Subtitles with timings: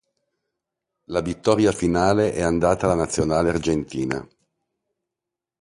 [1.11, 4.27] La vittoria finale è andata alla nazionale argentina.